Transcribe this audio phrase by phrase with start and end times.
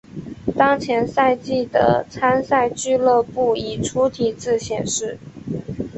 [0.57, 5.19] 当前赛季的参赛俱乐部以粗体字显示。